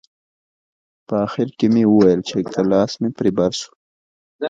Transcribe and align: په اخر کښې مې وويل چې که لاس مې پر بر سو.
په 1.07 1.13
اخر 1.25 1.47
کښې 1.57 1.67
مې 1.73 1.83
وويل 1.87 2.21
چې 2.29 2.37
که 2.51 2.61
لاس 2.71 2.91
مې 3.01 3.09
پر 3.17 3.25
بر 3.37 3.51
سو. 3.59 3.71